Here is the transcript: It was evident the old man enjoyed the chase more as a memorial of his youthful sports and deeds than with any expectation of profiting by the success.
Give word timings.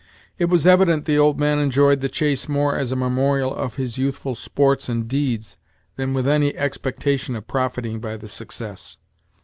It 0.39 0.45
was 0.45 0.65
evident 0.65 1.05
the 1.05 1.19
old 1.19 1.39
man 1.39 1.59
enjoyed 1.59 2.01
the 2.01 2.09
chase 2.09 2.49
more 2.49 2.75
as 2.75 2.91
a 2.91 2.95
memorial 2.95 3.53
of 3.53 3.75
his 3.75 3.99
youthful 3.99 4.33
sports 4.33 4.89
and 4.89 5.07
deeds 5.07 5.57
than 5.95 6.15
with 6.15 6.27
any 6.27 6.57
expectation 6.57 7.35
of 7.35 7.45
profiting 7.47 7.99
by 7.99 8.17
the 8.17 8.27
success. 8.27 8.97